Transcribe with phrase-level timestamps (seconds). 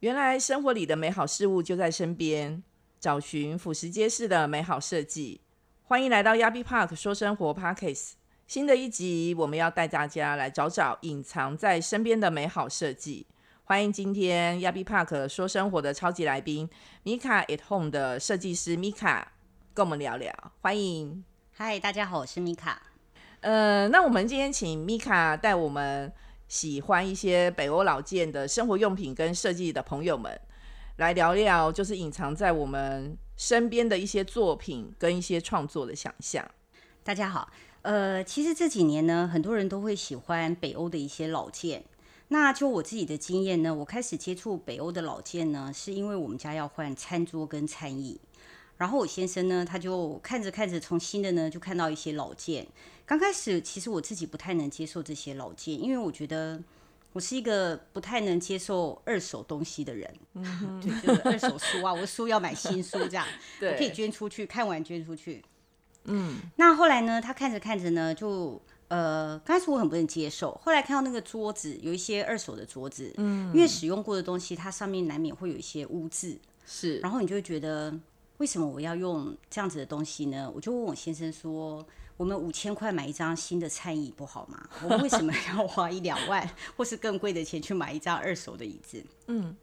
[0.00, 2.62] 原来生活里的美好事物就在身边，
[3.00, 5.40] 找寻俯拾皆是的美好设计。
[5.82, 8.12] 欢迎来到 Yabi Park 说生活 Parkes。
[8.46, 13.26] 新的一集，我们要带大家来找找隐藏在身边的美好设计。
[13.64, 16.70] 欢迎今天 Yabi Park 说生活的超级来宾
[17.02, 19.32] 米卡 at Home 的设计师米卡，
[19.74, 20.32] 跟我们聊聊。
[20.60, 22.80] 欢迎，嗨，大家好，我是米卡。
[23.40, 26.12] 呃，那我们今天请米卡带我们。
[26.48, 30.40] 喜欢一些北欧老件的生活用品跟设计的朋友们，
[30.96, 36.46] 来聊聊就是隐藏在我们身边的一些作品跟一些创作的想象。
[37.04, 37.50] 大家好，
[37.82, 41.84] 呃，其实这几年呢，很多人都会喜欢北欧的一些老件。
[42.28, 48.20] 那就我自己的经验呢，我开始接触北欧的老件呢，是因为我们家要换餐桌跟餐椅。
[48.78, 52.66] 然后我先生呢，他就看着看着，从新的呢就看到一些老件。
[53.04, 56.62] 刚开始其实我自己不太能接受这些老件，因为我觉得
[57.12, 60.14] 我是一个不太能接受二手东西的人。
[60.34, 63.26] 嗯， 对，就是二手书啊，我的书要买新书这样，
[63.60, 65.44] 我可以捐出去，看完捐出去。
[66.04, 77.98] 嗯，那后来呢，他看着看着呢，就呃，刚开始我很不能接受，后来看到那个桌子有一些二手的桌子，嗯，因为使用过的东西，它上面难免会有一些污渍，是，然后你就会觉得。
[78.38, 80.50] 为什么我要用这样子的东西呢？
[80.54, 81.84] 我就问我先生说
[82.16, 84.68] ：“我们五千块买一张新的餐椅不好吗？
[84.82, 89.56] 我们为什么要花一两万或是更贵的钱去买一张二手的椅子？”嗯，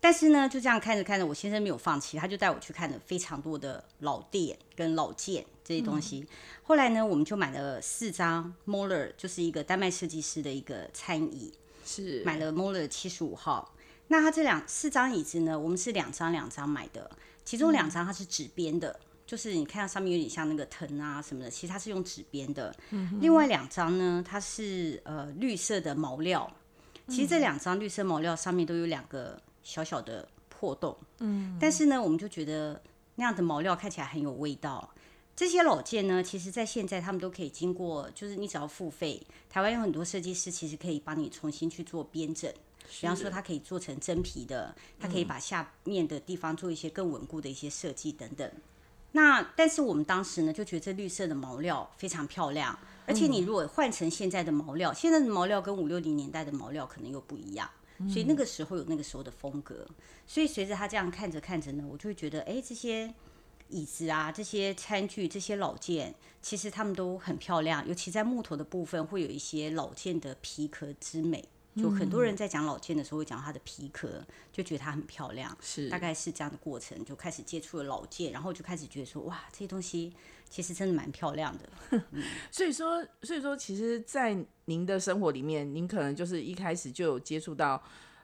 [0.00, 6.26] 但是呢，就这样看着看着，我先生没有放弃，他就带我去看了非常多的老店跟老件这些东西。
[6.62, 11.54] 后来呢，我们就买了四张 Moller，就是一个丹麦设计师的一个餐椅，
[11.86, 13.74] 是买了 Moller 七十五号。
[14.08, 17.10] 那他这两四张椅子呢，我们是两张两张买的。
[17.44, 22.74] 其中两张它是纸编的，就是你看它上面有点像那个藤啊什么的，其实它是用纸编的。
[23.20, 26.50] 另外两张呢，它是呃绿色的毛料，
[27.08, 30.96] 其实这两张绿色毛料上面都有两个小小的破洞。
[31.18, 32.80] 嗯，但是呢，我们就觉得
[33.16, 34.88] 那样的毛料看起来很有味道。
[35.40, 42.52] 这些老件呢，其实在现在他们都可以经过，就是你只要付费，台湾有很多设计师其实可以帮你重新去做编整。
[43.00, 48.52] 比方说，它可以做成真皮的，它可以把下面的地方做一些更稳固的一些设计等等。
[49.12, 57.66] 那但是我们当时呢，就觉得这绿色的毛料非常漂亮，而且你如果换成现在的毛料，现在的毛料跟五六零年代的毛料可能又不一样，
[58.10, 59.88] 所以那个时候有那个时候的风格。
[60.26, 63.10] 所以随着他这样看着看着呢，我就会觉得，哎，这些
[63.70, 71.48] 椅子啊，这些餐具，这些老件，其实它们都很漂亮，尤其在木头的部分，会有一些老件的皮壳之美。
[71.76, 80.12] 就很多人在讲老件的时候，会讲它的皮壳，就觉得它很漂亮，是大概是这样的过程，就开始接触了老件，然后就开始觉得说，哇，这些东西
[80.50, 82.02] 其实真的蛮漂亮的。
[82.50, 87.80] 所以说，所以说，其实，在您的生活里面，您可能就是一开始就有接触到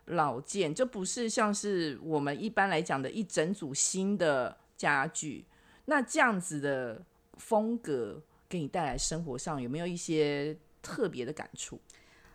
[0.06, 5.44] 老件，就不是像是我们一般来讲的一整组新的家具。
[5.86, 7.04] 那这样子的
[7.38, 11.80] 风格给你带来生活上有没有一些特别的感触？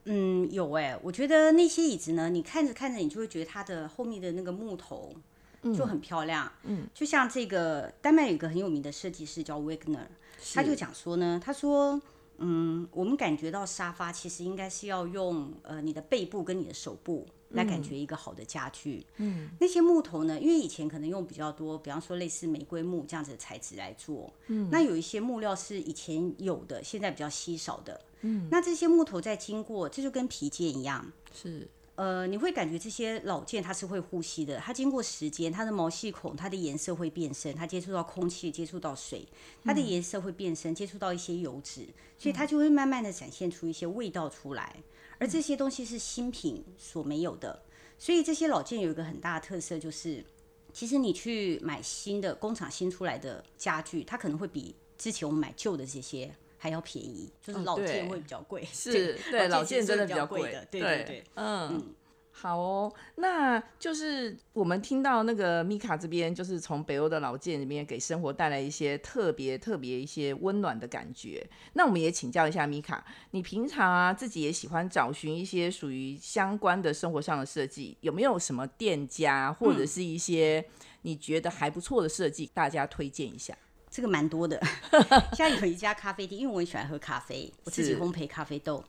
[0.06, 5.16] 嗯，有哎，我觉得那些椅子呢，你看着看着，你就会觉得它的后面的那个木头
[5.62, 6.52] 就很漂亮。
[6.64, 10.08] 嗯，就像这个丹麦有一个很有名的设计师叫 Wagner，
[10.56, 12.02] 他就讲说呢，他说，
[12.38, 19.06] 嗯，我们感觉到沙发其实应该是要用呃你的背部跟你的手部来感觉一个好的家具。
[19.18, 24.32] 嗯，那些木头呢，因为以前可能用比较多，比方说类似玫瑰木这样子的材质来做。
[24.48, 28.00] 嗯，那有一些木料是以前有的，现在比较稀少的。
[28.22, 39.28] 嗯，那这些木头在经过，这就跟皮件一样，是，呃，你会感觉这些老件它是会呼吸的，它经过时间，它的毛细孔，它的颜色会变深，它接触到空气，接触到水，
[39.64, 44.76] 它的颜色会变深，接触到一些油脂，所以它就会慢慢的展现出一些味道出来，
[45.22, 47.62] 而这些东西是新品所没有的，
[47.98, 50.26] 所以这些老件有一个很大的特色，就是
[50.74, 56.30] 其实你去买新的工厂新出来的家具，它可能会比之前我们买旧的这些。
[56.64, 58.64] 还要便宜，就是老件会比较贵。
[58.72, 60.64] 是 对，老件真的比较贵的。
[60.66, 61.84] 对对对，嗯，
[62.32, 62.92] 好哦。
[63.16, 71.46] 那就是我们听到那个米卡这边，就是从北欧的老建里面给生活带来一些特别特别一些温暖的感觉。
[71.74, 80.66] 那我们也请教一下米卡，你平常啊自己也喜欢找寻一些属于相关的生活上的设计，有没有什么店家或者是一些
[81.02, 83.56] 你觉得还不错的设计，大家推荐一下？
[83.90, 84.58] 这个蛮多的，
[85.36, 88.82] 现在有一家咖啡店，因为我很喜欢喝咖啡，我自己烘焙咖啡豆。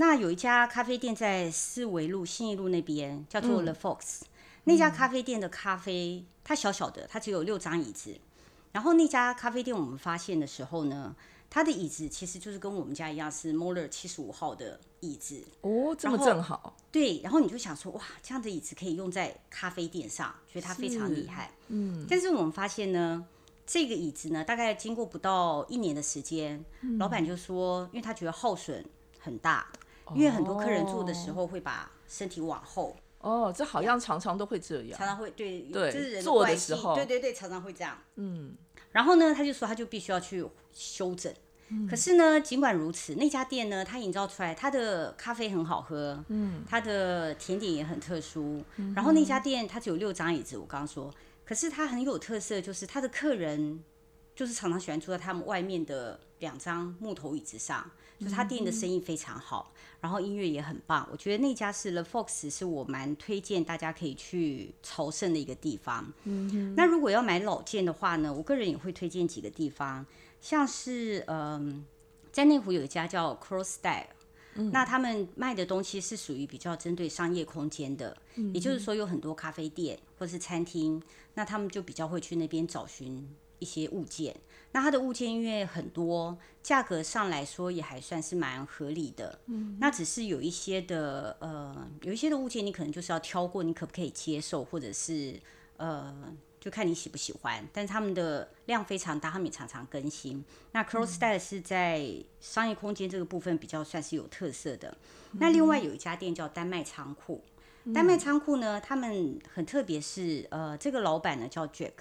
[0.00, 4.20] 那有一家咖啡店在四维路信义路那边，叫做 The Fox。
[4.62, 8.16] 那家咖啡店的咖啡，它小小的，它只有六张椅子。
[8.70, 11.16] 然后那家咖啡店我们发现的时候呢，
[11.50, 15.42] 它的椅子其实就是跟我们家一样是 Moller 七十五号的椅子。
[15.62, 21.50] 哦，这么正好，对，然后你就想说，哇，这样的椅子可以用在咖啡店上，觉得它非常厉害。
[21.66, 23.26] 嗯，但是我们发现呢，
[23.66, 26.64] 这个椅子呢，大概经过不到一年的时间，
[26.98, 28.84] 老板就说，因为他觉得耗损
[29.18, 29.66] 很大，
[30.14, 34.98] 因为很多客人坐的时候会把身体往后，哦，这好像常常都会这样。
[34.98, 35.06] 常。
[35.06, 36.94] 常会对对这是人坐的时候。
[36.94, 37.98] 对对对，常常会这样。
[38.16, 38.54] 嗯，
[38.92, 41.32] 然后呢，他就说他就必须要去修整。
[41.86, 48.64] 可是呢，尽管如此，那家店呢，它营造出来它的咖啡很好喝，嗯，它的甜点也很特殊。
[48.94, 51.12] 然后那家店它只有六张椅子，我刚刚说，
[51.44, 53.84] 可是它很有特色，就是它的客人
[54.34, 61.08] 就是常常喜欢坐在他们外面的两张木头椅子上，就是他店的生意非常好，然后音乐也很棒。
[61.12, 66.12] 我觉得那家是 The Fox，是我蛮推荐大家可以去朝圣的一个地方。
[66.24, 70.04] 嗯那如果要买老件的话呢，我个人也会推荐几个地方，
[70.40, 71.84] 像是嗯，
[72.32, 74.06] 在内湖有一家叫 Cross Style。
[74.72, 78.16] 那他们卖的东西是属于比较针对商业空间的，
[78.52, 81.00] 也就是说有很多咖啡店或是餐厅，
[81.34, 83.24] 那他们就比较会去那边找寻
[83.58, 84.34] 一些物件。
[84.72, 89.38] 那它的物件因为很多，价格上来说也还算是蛮合理的。
[89.46, 95.40] 嗯，那只是有一些的呃，有一些的物件你可能就是要挑过，你可不可以接受，或者是
[95.78, 96.14] 呃，
[96.60, 97.66] 就看你喜不喜欢。
[97.72, 100.44] 但是他们的量非常大，他们也常常更新。
[100.72, 102.06] 那 Cross Style 是在
[102.38, 104.94] 商业空间这个部分比较算是有特色的。
[105.32, 107.42] 那另外有一家店叫丹麦仓库。
[107.94, 111.92] 丹麦仓库呢，他们很特别是，呃，这个老板呢叫 Jack。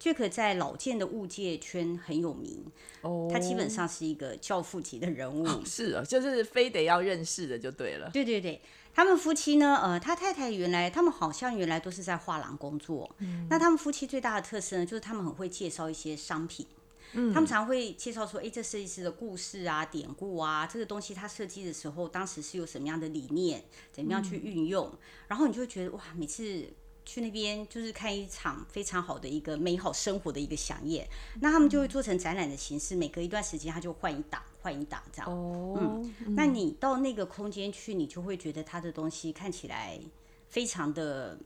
[0.00, 2.64] Jack 在老件的物界圈很有名，
[3.00, 5.64] 哦，他基本上是一个教父级的人物。
[5.64, 8.10] 是啊，就是非得要认识的就对了。
[8.10, 8.60] 对对对，
[8.92, 13.10] 他们夫妻呢，呃，他太太原来他们好像原来都是在画廊工作。
[13.20, 16.66] 嗯那他们夫妻最大的特色呢，就是他们很会介绍一些商品。
[17.16, 23.62] 嗯他们常会介绍说，哎，这设计师的故事啊、典故啊，这个东西他设计的时候，当时是有什么样的理念，
[23.92, 24.92] 怎么样去运用，
[25.28, 26.66] 然后你就会觉得哇，每次
[27.04, 31.06] 去那边就是看一场非常好的一个美好生活的一个飨宴。
[31.40, 35.30] 那他们就会做成展览的形式，每隔一段时间他就换一档，换一档这样。
[35.30, 40.00] 哦，那你到那个空间去，你就会觉得他的东西看起来
[40.48, 41.38] 非常的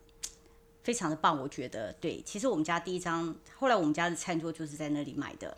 [0.83, 1.41] 非常的棒。
[1.41, 5.57] 我觉得对，其实我们家第一张，后来我们家的餐桌就是在那里买的。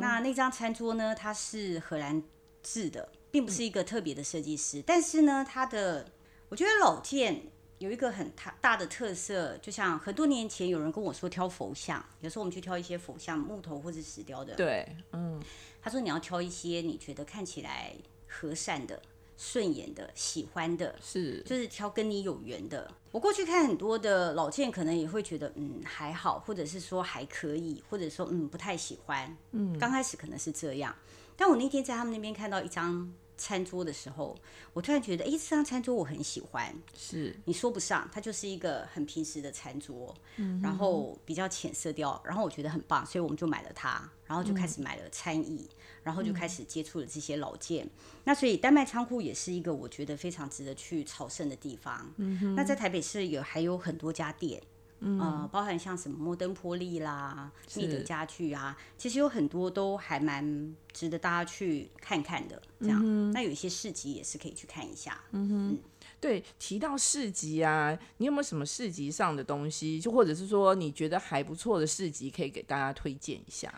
[0.00, 2.22] 那那张餐桌呢，它是荷兰
[2.62, 6.10] 制的，并不是一个特别的设计师，但是呢，它的
[6.48, 7.42] 我觉得老件
[7.84, 15.38] 有一个很大大的特色，就像很多年前有人跟我说挑佛像，有时候我们去挑一些佛像，木头或者石雕的，对，嗯，
[15.82, 17.94] 他说你要挑一些你觉得看起来
[18.26, 19.02] 和善的、
[19.36, 22.90] 顺眼的、喜欢的，是，就是挑跟你有缘的。
[23.10, 29.36] 我过去看很多的老件，可能也会觉得嗯还好，或者是说还可以，或者说嗯不太喜欢。
[29.52, 30.96] 嗯，刚开始可能是这样，
[31.36, 34.36] 但我那天在他们那边看到一张餐桌的时候，
[34.72, 36.74] 我突然觉得，哎，这张餐桌我很喜欢。
[36.96, 40.14] 是，你说不上，它就是一个很平时的餐桌，
[40.62, 45.68] 然后比较浅色调，然后我觉得很棒，所以我们就买了它，然后就开始买了餐椅，
[46.02, 47.88] 然后就开始接触了这些老件。
[48.24, 52.12] 那所以丹麦仓库也是一个我觉得非常值得去朝圣的地方。
[52.56, 54.62] 那在台北市有还有很多家店。
[55.04, 62.60] 呃，包含像什么摩登玻璃啦、密德家具啊，其实有很多都还蛮值得大家去看看的。
[62.80, 65.20] 这样，那有一些市集也是可以去看一下。
[65.32, 65.78] 嗯哼
[66.20, 73.72] 对，提到市集啊，你有没有什么市集上的东西，就或者是说你觉得还不错的市集，可以给大家推荐一下？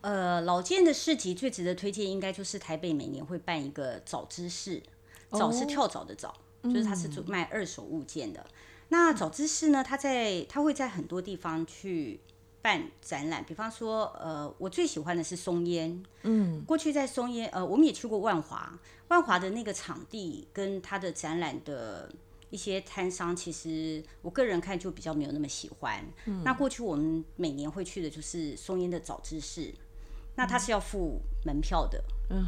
[0.00, 4.80] 呃，老建的市集最值得推荐，应该就是台北每年会办一个早知市，
[5.30, 8.46] 早是跳蚤的早，就是它是做卖二手物件的。
[8.88, 12.20] 那早知市呢，它在它会在很多地方去
[12.62, 18.78] 办展览，比方说，呃，我最喜欢的是松烟，嗯，过去在松烟，呃，我们也去过万华，
[19.08, 22.10] 万华的那个场地跟它的展览的
[22.50, 26.02] 一些摊商，其实我个人看就比较没有那么喜欢。
[26.42, 29.72] 那过去我们每年会去的就是松烟的早知市，
[30.34, 32.02] 那它是要付门票的，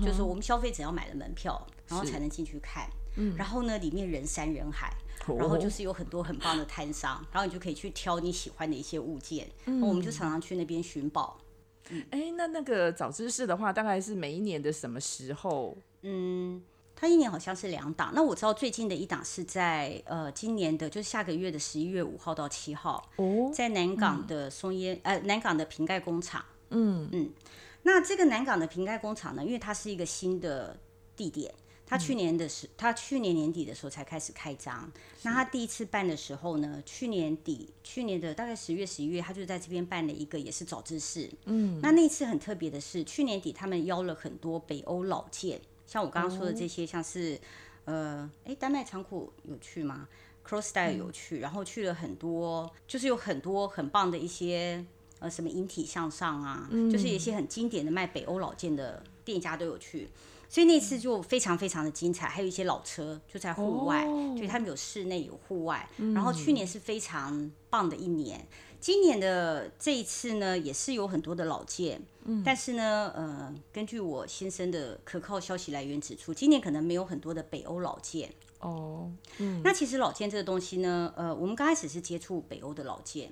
[0.05, 2.89] 就是我们消费者要买了门票，然后才能进去看。
[3.37, 4.95] 然后呢，里面人山人海，
[5.39, 9.49] 然后就是有很多很棒的摊商，然后你就可以去挑你喜欢的一些物件。
[9.67, 11.39] 我们就常常去那边寻宝。
[12.11, 15.77] 哎，那那个早知识的话，大概是每一年的什么时候？
[16.03, 16.63] 嗯，
[16.95, 18.13] 它一年好像是两档。
[18.15, 26.45] 那我知道最近的一档是在呃今年的，就是下个月的十一月五号到七号，哦，在南港的松烟呃南港的瓶盖工厂。
[26.71, 27.31] 嗯嗯，
[27.83, 30.79] 那这个南港的瓶盖工厂呢，因为它是一个新的
[31.17, 31.53] 地点。
[31.91, 34.89] 他去年的时，他去年年底的时候才开始开张。
[35.23, 41.29] 那他第一次办的时候呢，去年底，去年的大概十月、十一月，他就在这边办了一个，也是早知识。
[41.47, 47.37] 嗯，那那次很特别的是，去年底他们邀了很多北欧老剑，像我刚刚说的这些，像是
[47.87, 50.07] 呃，哎，丹麦仓库有去吗
[50.47, 54.85] ？Cross Style 有去，然后去了很多，就是有很多很棒的一些
[55.19, 60.09] 呃，什么引体向上啊，就是一些很经典的卖北欧老剑的店家都有去。
[60.51, 64.05] 所以那次就非常非常的精彩，还有一些老车就在户外，
[64.35, 65.89] 所以他们有室内有户外。
[66.13, 68.45] 然后去年是非常棒的一年，
[68.81, 72.03] 今年的这一次呢也是有很多的老件，
[72.45, 78.35] 但是呢，呃，根据我先生的可靠消息来源指出，今年可能没有很多的北欧老件。
[78.59, 83.31] 哦，嗯，那其实老件这个东西呢，呃，我们刚开始是接触北欧的老件，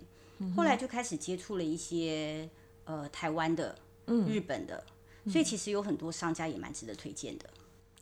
[0.56, 2.48] 后来就开始接触了一些
[2.84, 4.84] 呃台湾的、日本的。
[5.28, 7.44] 所以其实有很多商家也蛮值得推荐的。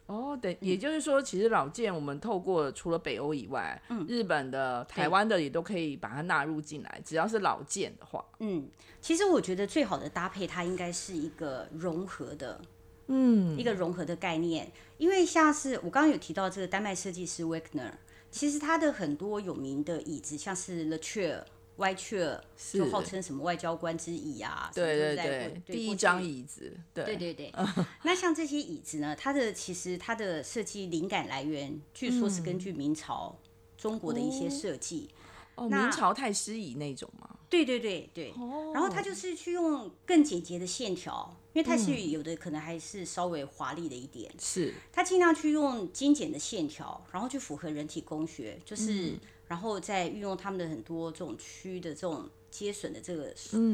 [0.07, 8.25] 哦，对，也就是说，其实老件我们透过除了北欧以外，嗯，日本的、台湾的也都可以把它纳入进来，只要是老件的话。
[8.39, 8.69] 嗯，
[9.01, 12.61] 其实我觉得最好的搭配，它应该是一个融合的，
[13.09, 14.71] 嗯，一个融合的概念。
[14.97, 17.91] 因为像是我刚刚有提到这个丹麦设计师 Wagner，
[18.31, 21.45] 其实他的很多有名的椅子，像是 l e c h a i r
[21.77, 22.41] 歪雀
[22.73, 24.71] 就号称什么外交官之椅啊？
[24.75, 26.75] 对对对，第一张椅子。
[26.95, 27.53] 对对对。
[28.03, 29.15] 那像这些椅子呢？
[29.15, 33.39] 它的其实它的设计灵感来源，据说是根据明朝
[33.77, 35.11] 中国的一些设计。
[35.57, 37.37] 哦，明朝太师椅那种吗？
[37.51, 38.33] 对对对对。
[38.39, 38.73] 哦。
[38.73, 44.33] 然后他就是去用更简洁的线条，因为太师椅有的可能还是稍微华丽的一点。
[44.39, 44.73] 是。
[44.91, 49.15] 他尽量去用精简的线条，然后去符合人体工学，就是。
[49.49, 53.25] 然后再运用他们的很多这种区的这种接损的这个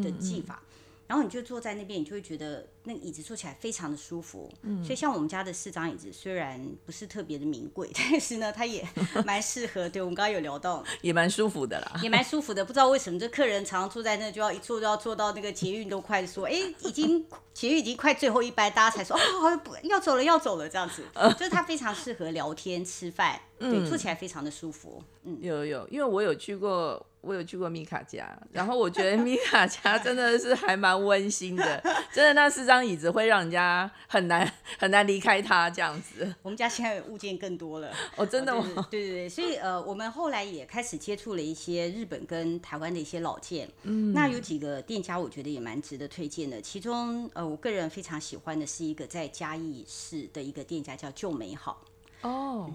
[0.02, 0.62] 的技法。
[1.06, 4.50] 然后你就坐在那边，你就会觉得那个椅子坐起来非常的舒服。
[4.62, 8.86] 嗯，所以像我们家的四张椅子，虽然不是特别的名贵，但是呢，它也
[9.24, 9.88] 蛮适合。
[9.88, 12.64] 对我们刚刚有聊到，也蛮舒服的啦，也蛮舒服的。
[12.64, 17.24] 不知道为什么这客人常常坐在那，就要一坐就要坐到那个捷运都快说，哎，已经
[17.54, 21.02] 捷运已经快最后一班，大家才说哦，要走了要走了这样子。
[21.38, 25.02] 就是它非常适合聊天吃饭，对，坐起来非常的舒服。
[25.24, 27.04] 嗯，有有，因为我有去过。
[27.22, 31.80] 我有去过米卡家，然后我觉得米卡家真的是还蛮温馨的，
[32.12, 34.48] 真的那四张椅子会让人家很难
[34.78, 36.32] 很难离开它这样子。
[36.42, 38.86] 我们家现在物件更多了哦，真的吗？
[38.88, 51.82] 对对对，所以呃，我们后来也开始接触了一些日本跟台湾的一些老件，嗯，那有几个店家我觉得也蛮值得推荐的，其中呃，我个人非常喜欢的是一个在嘉义市的一个店家叫旧美好
[52.20, 52.70] 哦，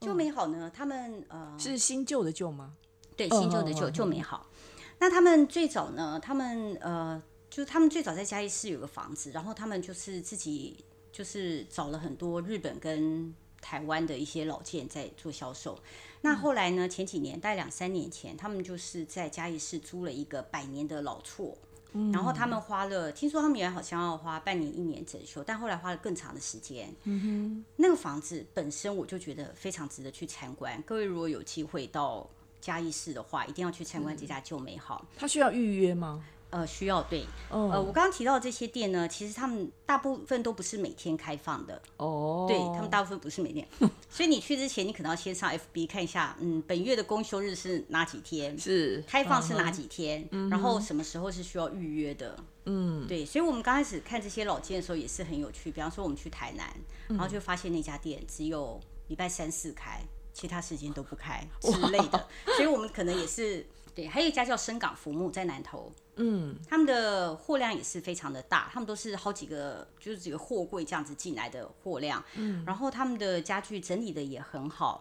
[0.00, 2.74] 旧美好呢，他们呃是新旧的旧吗？
[3.16, 4.46] 对，新旧的旧旧美好。
[4.98, 6.20] 那他们最早呢？
[6.22, 10.76] 他们呃，就是他们最早在嘉义市有个房子，然后他们就是自己
[11.12, 15.76] 就是找了很多日本跟台湾的一些老件在做销售。
[16.22, 16.88] 那后来呢？
[16.88, 21.58] 前几年，大概两三年前，他们就是在嘉义市租了一个百年的老厝，
[22.12, 26.94] 然后他们花了，听说他们原来好像要花半年一年整修，但后来花了更长的时间。
[27.02, 30.80] 嗯哼，那个房子本身我就觉得非常值得去参观。
[30.86, 32.28] 各位如果有机会到。
[32.60, 35.06] 嘉义市的话，一定要去参观这家旧美好。
[35.16, 36.22] 它需要预约吗？
[36.50, 37.02] 呃，需要。
[37.04, 41.80] 对，呃，我刚刚提到这些店呢，其实他们大部分都不是每天开放的。
[41.96, 42.46] 哦。
[42.48, 43.66] 对他们大部分不是每天，
[44.10, 48.58] 所以你去之前，你可能要先上 FB 看一下，嗯，本月的公休日是哪几天？
[48.58, 49.02] 是。
[49.06, 50.28] 开放是哪几天？
[50.50, 52.36] 然后什么时候是需要预约的？
[52.66, 53.24] 嗯，对。
[53.24, 55.70] 所以我们刚开始看这些老店的时候也是很有趣。
[55.70, 56.68] 比方说，我们去台南，
[57.08, 60.00] 然后就发现那家店只有礼拜三四开。
[60.32, 64.06] 其他时间都不开之类的，所以我们可能也是对。
[64.06, 75.00] 还有一家叫深港福木在南头，嗯，他们的货量也是非常的大，他们都是好几个就是几个货柜这样子进来的货量，嗯，然后他们的家具整理的也很好。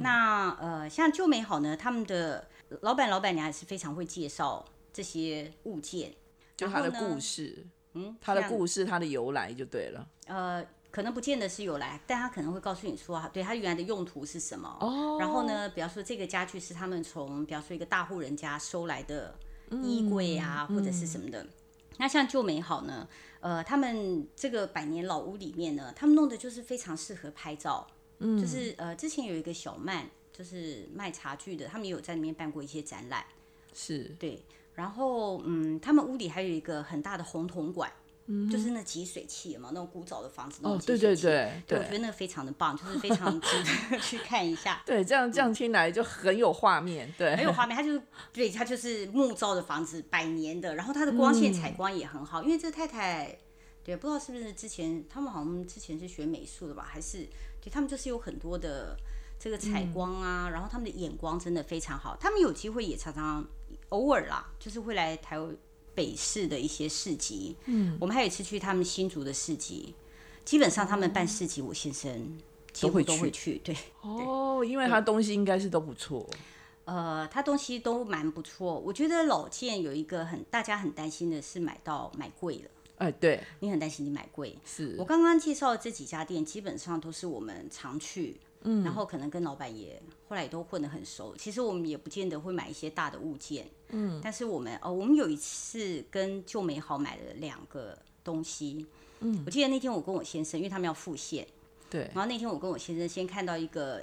[0.00, 2.46] 那呃，像旧美好呢，他们的
[2.82, 6.14] 老板老板娘也是非常会介绍这些物件，
[6.56, 10.64] 就他的故事，嗯，他的故事，他的由来就对了，呃。
[10.90, 14.76] 可能不见得是有来，但他可能会告诉你说，对他原来的用途是什么。
[14.80, 15.16] 哦。
[15.20, 19.34] 然后呢，比方说这个家具是他们从，比方说一个大户人家收来的
[19.82, 21.46] 衣柜啊，或者是什么的。
[21.98, 23.06] 那像旧美好呢，
[23.40, 27.86] 呃，他们这个百年老屋里面呢，他们弄的就是非常适合拍照。
[28.18, 28.40] 嗯。
[28.40, 33.24] 就是呃，之前有一个小曼，就是卖茶具的，他们也有在里面办过一些展览。
[33.72, 34.04] 是。
[34.18, 34.42] 对。
[34.74, 37.92] 然后嗯，他们屋里还有一个很大的红铜管。
[38.50, 41.22] 就是那集水器嘛，那种古早的房子那种集水器，
[41.66, 43.48] 对我觉得那个非常的棒，就是非常值
[43.90, 44.82] 得 去看一下。
[44.86, 47.76] 对，这样这样听来就很有画面，对，很有画面。
[47.76, 52.42] 它就是对，它就是木造的房子，百年的，然后它的光线采光也很好。
[52.42, 53.36] 因为这个太太，
[53.82, 57.28] 对，不知道是不是之前他们好像之前是学美术的吧，还是
[57.60, 58.96] 对他们就是有很多的
[59.38, 62.16] 这个采光啊，然后他们的眼光真的非常好。
[62.20, 63.44] 他们有机会也常常
[63.88, 65.36] 偶尔啦，就是会来台
[66.00, 67.54] 北市的一些市集。
[67.66, 69.92] 嗯，我们还有一次去他们新竹的市集，
[70.46, 72.38] 基本上他们办市集，我先生
[72.72, 73.60] 几乎都会去。
[73.62, 76.26] 对，哦，因为他东西应该是都不错。
[76.86, 78.78] 呃，他东西都蛮不错。
[78.78, 82.70] 我觉得老件有一个很大家很担心的是买到买贵了。
[82.96, 84.56] 哎，对你很担心你买贵。
[84.64, 91.34] 是我刚刚介绍的这几家店，基本上都是我们常去，嗯，然后可能跟老板也后来也都混得很熟。
[91.36, 98.86] 其实我们也不见得会买一些大的物件，嗯，但是我们哦，我们有一次跟旧美好买了两个东西，
[99.20, 101.46] 嗯，我记得那天我跟我先生，因为他们要复现，
[101.88, 104.02] 对，然后那天我跟我先生先看到一个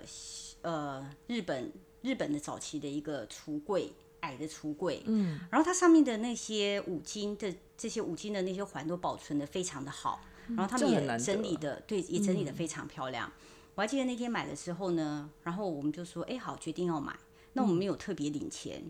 [0.62, 1.72] 呃日本
[2.02, 3.92] 日本的早期的一个橱柜。
[4.22, 13.32] 矮的橱柜，嗯，然后它上面的那些五金的这些五金的那些环都保存的非常的好，然后他们也整理的，对，也整理的非常漂亮。
[13.78, 17.16] 我还记得那天买的时候呢，然后我们就说，哎，好，决定要买。
[17.54, 18.84] 那我们没有特别领钱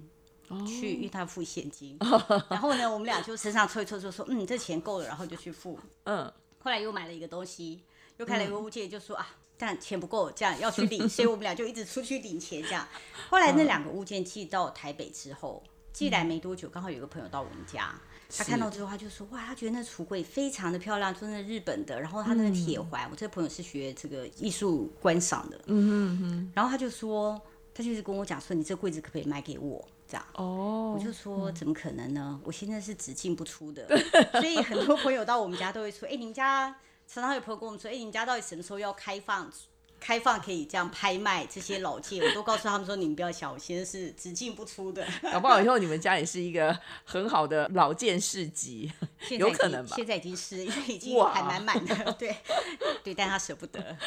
[0.66, 1.98] 去，因为他付现金。
[2.50, 5.78] 然后呢，我们俩就身上凑一凑，就说，嗯，这钱够了，然后就去付。
[6.06, 7.84] 嗯，后来又买了一个东西，
[8.16, 9.28] 又开了一个物件，就说啊。
[9.58, 12.64] 但钱不够，这样要去领， 所以我们俩就一直出去领钱。
[12.64, 12.88] 这样，
[13.30, 18.00] 后来那两个物件寄到台北之后，寄来没多久，刚好有个朋友到我们家，
[18.36, 22.00] 他看到之后他就说：“哇，他觉得那橱柜非常的漂亮，真的日本的。
[22.00, 26.52] 然后他那个铁环，我这个朋友是学这个艺术观赏的，嗯嗯嗯。
[26.56, 27.40] 然后他就说，
[27.74, 29.88] 他就是跟我讲说，你这柜子可不可以卖给我？
[30.08, 32.40] 这样哦，我就说怎么可能呢？
[32.44, 33.88] 我现在是只进不出的，
[34.34, 36.76] 所以很多朋友到我们家都会说：哎，你们家。”
[37.10, 39.50] 常常有朋友跟我们说：“哎，你们家到底什么时候要开放？
[40.00, 45.06] 开放可以这样拍卖这些老件？”我都告诉他们说：“你们不要想，我现在是只进不出的。
[45.32, 48.92] 搞不好以后你们家也是一个很好的老件市集，
[49.38, 49.96] 有可能吧？
[49.96, 52.36] 现在已经是，因为已经还满满的，对
[53.04, 53.98] 对，但他舍不得。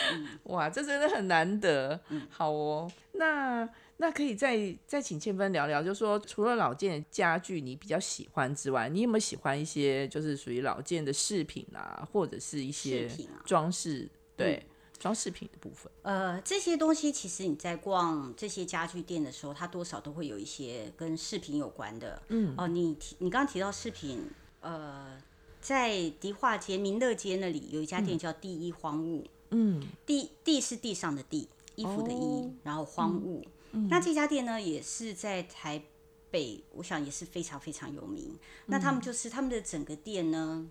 [0.45, 2.01] 哇，这真的很难得。
[2.31, 3.69] 好哦，那。
[4.03, 13.07] 那可以再再请倩芬聊聊，就是说除了老件家具你比较喜欢之外，你有没有喜欢一些就是属于老件的饰品啊，或者是一些
[13.45, 14.09] 装饰？
[14.39, 14.67] 对，
[15.01, 15.91] 装饰品的部分。
[16.03, 22.23] 呃，这些东西其实你在逛这些家具店的时候，它多少都会有一些跟饰品有关的。
[22.29, 24.31] 嗯，哦，你提你刚刚提到饰品，
[24.61, 25.21] 呃，
[25.61, 29.27] 在迪化街、民乐街那里有一家店叫第一荒物。
[29.53, 33.45] 嗯，地地是地上的地，衣服的衣，然后荒物。
[33.89, 35.83] 那这家店呢，也是在台
[36.31, 38.39] 北，我想也是非常非常有名。
[38.67, 40.67] 那他们就是他们的整个店呢，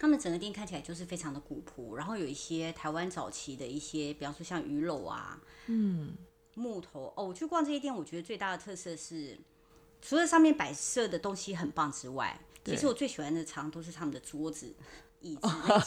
[0.00, 6.14] 他们整个店看起来就是非常的古朴，然后有一些台湾早期的一些，比方说像鱼篓啊，嗯，
[6.54, 7.26] 木头哦。
[7.26, 9.38] 我去逛这些店，我觉得最大的特色是，
[10.00, 14.74] 除了上面摆设的东西很棒之外，其实我最喜欢的常都是他们的桌子。
[15.22, 15.40] 椅子、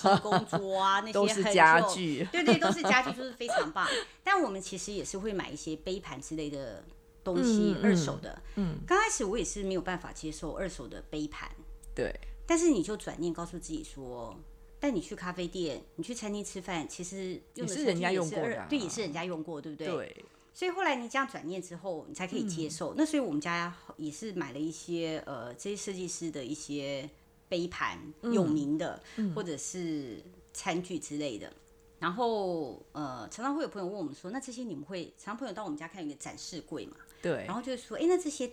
[0.04, 3.88] 那工桌啊，那 些都是家具，对对，都是家具，就是非常棒。
[4.24, 6.86] 但我们其实也是会买一些杯盘之类的
[7.24, 8.40] 东西，二手的。
[8.58, 11.50] 嗯，刚开始我也是没有办法接受二手的杯盘。
[11.96, 12.14] 对。
[12.46, 14.38] 但是你就转念告诉自己说，
[14.80, 19.88] 但你去咖啡店，你去餐厅吃饭，其实也是人家用过的，对，也是人家用过，对不对？
[19.88, 20.26] 对。
[20.54, 22.94] 所以后来你这样转念之后，你才可以接受。
[22.96, 27.10] 那所以我们家也是买了一些呃，这些设计师的一些。
[27.50, 29.00] 杯盘有名的，
[29.36, 30.20] 或者是
[30.54, 31.54] 餐具之类的，
[32.00, 35.14] 然后呃，常常会有朋友问我们说，那这些你们会？
[35.20, 38.52] 常常朋友到我们家看一个展示柜嘛，对，然后就说，哎，那这些。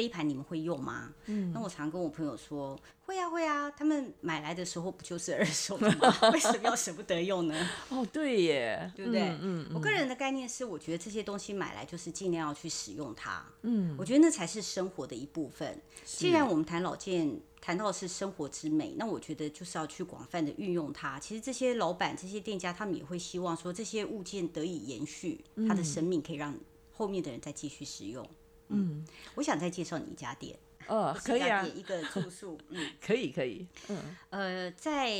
[0.00, 1.12] 杯盘你们会用吗？
[1.26, 6.14] 嗯，那我常跟我朋友说会啊会啊，他们买来的时候不就是二手的吗？
[6.32, 7.68] 为什么要舍不得用呢？
[7.90, 9.36] 哦，对耶，对不对？
[9.42, 13.44] 嗯，我个人的概念是，我觉得这些东西买来就是尽量要去使用它。
[13.60, 15.78] 嗯，我觉得那才是生活的一部分。
[16.06, 21.20] 既然我们谈老件，谈到的是生活之美，那我觉得就是要去广泛的运用它。
[21.20, 26.56] 其实这些老板、这些店家，他们也会希望说这些物件得以延续它的生命，可以让
[26.90, 28.26] 后面的人再继续使用。
[28.70, 29.04] 嗯，
[29.34, 30.58] 我想再介绍你一家店。
[30.88, 32.58] 哦， 可以啊，一个住宿。
[32.70, 33.66] 嗯， 可以可以。
[33.88, 35.12] 嗯，呃，在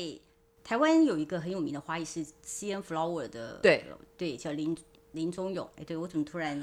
[0.65, 3.85] 台湾有一个很有名的花艺师 C N Flower 的，对
[4.17, 4.77] 对，叫林
[5.13, 5.69] 林忠勇。
[5.77, 6.61] 哎，对我怎么突然？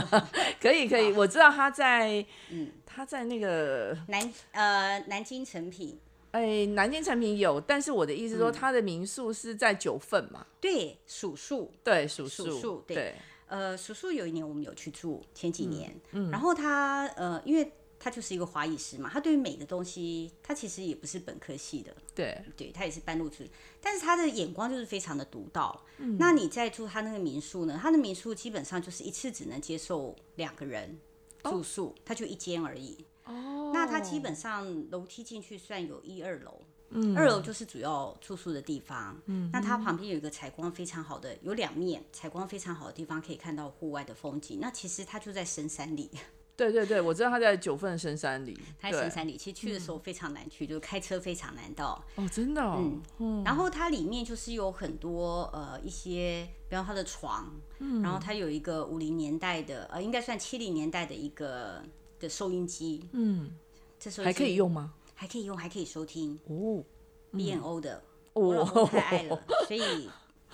[0.60, 5.98] 可以可以，我知道他在，嗯，他在那个南呃南京成品。
[6.32, 10.46] 哎，南京成品有，但是我的意思说，他的民宿是在九份嘛？
[10.60, 13.14] 对，数数，对数数，对。
[13.46, 15.94] 呃，叔叔有一年我们有去住，前几年，
[16.30, 23.44] 然后他呃，因为他就是一个华裔师嘛，他对于美的东西，他其实也不是本科系的，对，对他也是半路出，
[23.80, 25.84] 但是他的眼光就是非常的独到。
[26.18, 27.78] 那你在住他那个民宿呢？
[27.80, 30.98] 他的民宿基本上就是一次只能接受两个人
[31.42, 32.98] 住宿，他就一间而已。
[33.24, 36.60] 哦，那他基本上楼梯进去算有一二楼。
[36.90, 39.20] 嗯，二楼就是主要住宿的地方。
[39.26, 44.58] 嗯，那它旁边有一个采光非常好的，有两面采光非常好的地方，可以看到户外的风景。
[44.60, 46.10] 那其实它就在深山里。
[46.56, 48.58] 对对对，我知道它在九份深山里。
[48.80, 52.02] 它在深山里，其实去的时候非常难去，就是开车非常难到。
[52.14, 52.62] 哦，真的。
[52.62, 53.02] 嗯。
[53.18, 61.82] 嗯然后它里面就是有很多呃一些，比方它的床，嗯，然后它有一个五零年代的，呃，应该算七零年代的一个
[62.18, 63.06] 的收音机。
[63.12, 63.50] 嗯。
[63.98, 64.94] 这时候还可以用吗？
[65.16, 66.38] 还可以用，还可以收听。
[66.46, 66.84] 哦。
[67.32, 68.00] B N O 的，
[68.34, 70.08] 我老公太爱了，所以。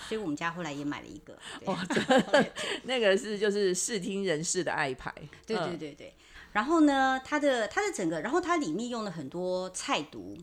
[0.08, 1.38] 所以我们家后来也买了一个，
[2.82, 5.14] 那个是就是视听人士的爱牌。
[5.46, 6.12] 对对对对。
[6.50, 10.36] 然后呢，它的它的整个，然后它里面用了很多菜毒，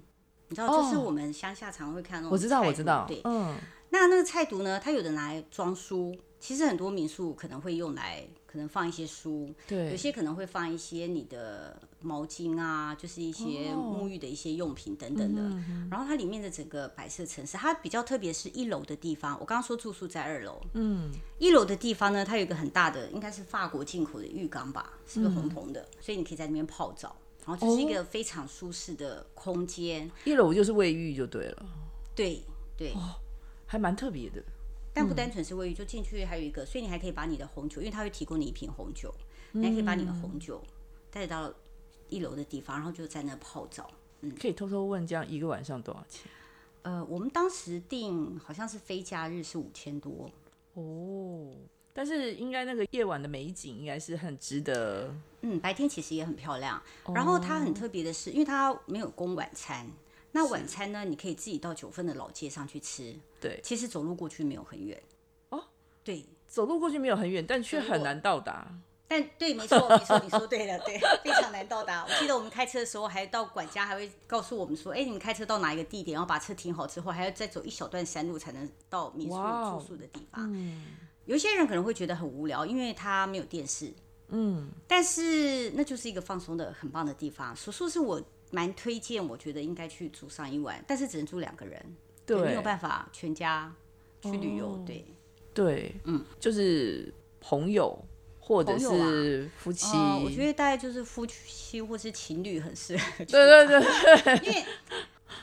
[0.48, 2.32] 你知道，就是我们乡下常会看那种。
[2.32, 3.06] 我知道，我知道。
[3.06, 3.58] 对，嗯。
[3.90, 4.80] 那那个菜毒呢？
[4.80, 8.26] 它有的拿来装书，其实很多民宿可能会用来。
[8.52, 15.42] 可能放一些书，对，有些可能会放一些你的毛巾啊，就是一些沐浴的一些用品等等的。
[15.92, 19.40] 然后它里面的整个白色城市，它比较特别是一楼的地方。
[19.40, 25.88] 我刚刚说住宿在二楼，嗯，一楼的地方呢，它有一个很大的，应该是法国进口的浴缸吧，是不是红红的？
[26.02, 30.10] 所以你可以在那边泡澡，然后就是一个非常舒适的空间。
[30.26, 31.66] 一楼就是卫浴就对了，
[32.16, 32.42] 对
[32.76, 32.96] 对，
[33.68, 34.44] 还蛮特别的。
[35.00, 39.14] 但不单纯是卫浴，就进去还有一个，所以你还可以把你的红酒，因为他会提供你一瓶红酒，
[39.54, 40.62] 你还可以把你的红酒
[41.10, 41.54] 带到
[42.10, 43.90] 一楼的地方，然后就在那泡澡。
[44.20, 46.30] 嗯，可以偷偷问，这样一个晚上多少钱？
[46.82, 50.30] 呃，我们当时订好像是非假日是五千多
[50.74, 51.48] 哦，
[51.94, 55.16] 但是应该那个夜晚的美景应该是很值得。
[55.42, 56.82] 嗯，白天其实也很漂亮。
[57.16, 59.88] 然后它很特别的是，因为它没有供晚餐。
[60.32, 61.04] 那晚餐呢？
[61.04, 63.16] 你可以自己到九份的老街上去吃。
[63.42, 65.02] 对，其实走路过去没有很远。
[65.50, 65.64] 哦，
[66.04, 68.68] 对，走路过去没有很远，但却很难到达。
[69.08, 72.06] 但对，没错，没错，你说对了，对，非常难到达。
[72.06, 80.86] 我记得我们开车的时候，还到管家还会告诉我们说：“哎，你们开车到哪一个地点，然后把车停好之后，还要再走一小段山路才能到民宿住宿的地方。”嗯，
[81.26, 83.92] 有些人可能会觉得很无聊，因为他没有电视。
[84.28, 87.56] 嗯，但是那就是一个放松的很棒的地方。
[87.56, 88.22] 叔叔是我。
[88.52, 93.74] 蛮推荐，我觉得应该去住上一晚，但是只能住两个人，对，没有办法全家
[94.22, 95.06] 去旅游，对，
[95.54, 97.98] 对，嗯，就是朋友
[98.40, 104.66] 或者是夫妻，我觉得大概就是夫妻或是情侣很适合，对对对， 因为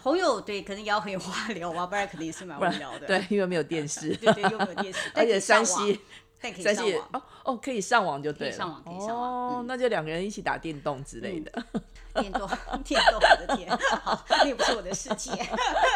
[0.03, 6.01] 朋友对可能也要很有话聊啊，不然肯定是蛮无聊的， 对，因为没有电视，对对，又没有电视， 而且山西。
[6.53, 8.55] 在线哦哦，可以上网就对了。
[8.57, 11.51] 上网可以上网，哦，那就两个人一起打电动之类的。
[12.21, 12.49] 电动，
[12.83, 15.31] 电动，我的天，好那也不是我的世界。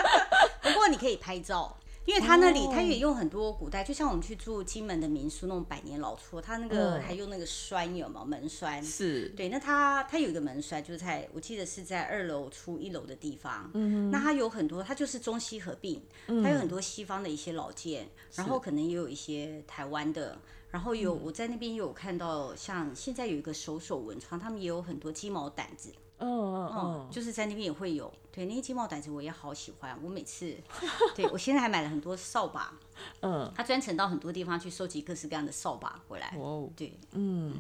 [0.60, 1.74] 不过你可以拍照。
[2.06, 8.24] 因为他那里，他也用很多古代，就像我们去住金门的民宿那种百年老厝，他那个还用那个栓有吗？
[8.24, 9.48] 门栓是对。
[9.48, 13.70] 那他他有一个门栓，就是在我记得是在二楼出一楼的地方。
[13.74, 16.02] 嗯那他有很多，他就是中西合并，
[16.42, 25.92] 他有很多西方的一些老件，然后可能也有一些台湾的，然后有我在那边也有看到，像现在有一个手手文创，他们也有很多鸡毛掸子。
[26.20, 30.54] 嗯嗯嗯，就是在那边也会有，对那些金毛掸子我也好喜欢，我每次，
[31.16, 32.72] 对我现在还买了很多扫把，
[33.20, 37.54] 嗯，他专程到很多地方去收集各式各样的扫把回来，哦，对，嗯，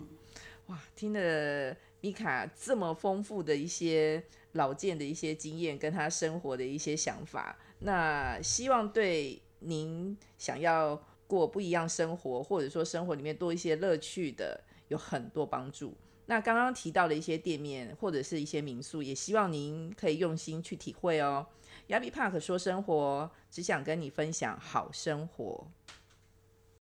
[0.66, 15.94] 哇，听了米卡这么丰富的一些老件的一些经验，跟他生活的一些想法，那希望对您想要过不一样生活，或者说生活里面多一些乐趣的，有很多帮助。
[16.30, 21.44] 那刚刚提到的一些店面或者是一些民宿，也希望您可以用心去体会哦。
[21.88, 25.66] 亚比 Park 说生活，只想跟你分享好生活。